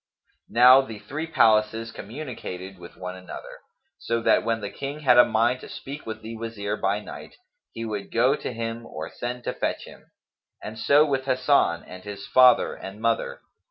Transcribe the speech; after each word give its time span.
Now 0.49 0.81
the 0.81 0.97
three 0.97 1.27
palaces 1.27 1.91
communicated 1.91 2.79
with 2.79 2.97
one 2.97 3.15
another, 3.15 3.59
so 3.99 4.19
that 4.23 4.43
when 4.43 4.59
the 4.61 4.71
King 4.71 5.01
had 5.01 5.19
a 5.19 5.23
mind 5.23 5.59
to 5.59 5.69
speak 5.69 6.07
with 6.07 6.23
the 6.23 6.35
Wazir 6.37 6.75
by 6.75 6.99
night, 6.99 7.35
he 7.71 7.85
would 7.85 8.09
go 8.11 8.35
to 8.35 8.51
him 8.51 8.83
or 8.87 9.11
send 9.11 9.43
to 9.43 9.53
fetch 9.53 9.85
him; 9.85 10.09
and 10.63 10.79
so 10.79 11.05
with 11.05 11.25
Hasan 11.25 11.83
and 11.83 12.03
his 12.03 12.25
father 12.25 12.73
and 12.73 12.99
mother. 12.99 13.41